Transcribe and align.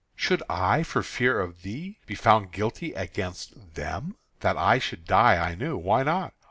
Should 0.15 0.41
I, 0.49 0.81
for 0.81 1.03
fear 1.03 1.39
of 1.39 1.61
thee, 1.61 1.99
be 2.07 2.15
found 2.15 2.51
guilty 2.53 2.91
against 2.93 3.75
them? 3.75 4.15
That 4.39 4.57
I 4.57 4.79
should 4.79 5.05
die 5.05 5.37
I 5.37 5.53
knew. 5.53 5.77
Why 5.77 6.01
not? 6.01 6.33